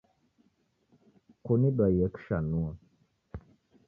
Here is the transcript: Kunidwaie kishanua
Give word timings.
Kunidwaie 1.43 2.05
kishanua 2.13 2.71